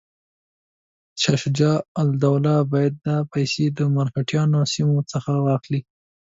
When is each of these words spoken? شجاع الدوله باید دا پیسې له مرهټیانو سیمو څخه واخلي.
شجاع 1.23 1.77
الدوله 2.03 2.55
باید 2.71 2.93
دا 3.05 3.15
پیسې 3.33 3.65
له 3.77 3.83
مرهټیانو 3.95 4.59
سیمو 4.73 4.99
څخه 5.11 5.31
واخلي. 5.47 5.81